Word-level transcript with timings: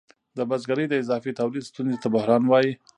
د 0.37 0.39
بزګرۍ 0.49 0.85
د 0.89 0.93
اضافي 1.03 1.31
تولید 1.39 1.63
ستونزې 1.69 1.97
ته 2.03 2.07
بحران 2.13 2.43
وايي 2.47 2.73